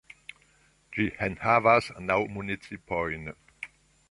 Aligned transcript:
Ĝi 0.95 1.05
enhavas 1.27 1.91
naŭ 2.09 2.19
municipojn. 2.39 3.33